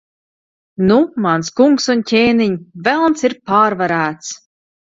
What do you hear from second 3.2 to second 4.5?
ir pārvarēts.